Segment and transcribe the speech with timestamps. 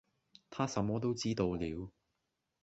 [0.49, 1.91] 他什麼都知道了